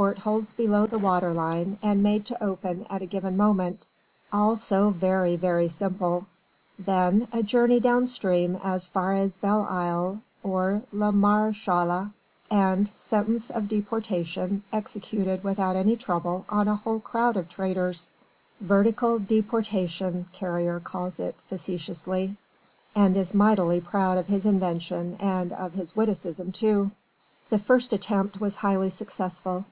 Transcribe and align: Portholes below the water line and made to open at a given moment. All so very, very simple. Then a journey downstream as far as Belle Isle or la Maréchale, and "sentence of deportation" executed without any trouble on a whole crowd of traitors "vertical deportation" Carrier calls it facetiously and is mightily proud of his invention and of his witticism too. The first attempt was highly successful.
Portholes 0.00 0.54
below 0.54 0.86
the 0.86 0.98
water 0.98 1.34
line 1.34 1.78
and 1.82 2.02
made 2.02 2.24
to 2.24 2.42
open 2.42 2.86
at 2.88 3.02
a 3.02 3.06
given 3.06 3.36
moment. 3.36 3.86
All 4.32 4.56
so 4.56 4.88
very, 4.88 5.36
very 5.36 5.68
simple. 5.68 6.24
Then 6.78 7.28
a 7.34 7.42
journey 7.42 7.80
downstream 7.80 8.58
as 8.64 8.88
far 8.88 9.14
as 9.14 9.36
Belle 9.36 9.66
Isle 9.68 10.22
or 10.42 10.84
la 10.90 11.12
Maréchale, 11.12 12.12
and 12.50 12.90
"sentence 12.94 13.50
of 13.50 13.68
deportation" 13.68 14.62
executed 14.72 15.44
without 15.44 15.76
any 15.76 15.96
trouble 15.98 16.46
on 16.48 16.66
a 16.66 16.76
whole 16.76 17.00
crowd 17.00 17.36
of 17.36 17.50
traitors 17.50 18.10
"vertical 18.58 19.18
deportation" 19.18 20.24
Carrier 20.32 20.80
calls 20.80 21.20
it 21.20 21.34
facetiously 21.46 22.38
and 22.96 23.18
is 23.18 23.34
mightily 23.34 23.82
proud 23.82 24.16
of 24.16 24.28
his 24.28 24.46
invention 24.46 25.18
and 25.20 25.52
of 25.52 25.74
his 25.74 25.94
witticism 25.94 26.52
too. 26.52 26.90
The 27.50 27.58
first 27.58 27.92
attempt 27.92 28.40
was 28.40 28.54
highly 28.54 28.88
successful. 28.88 29.66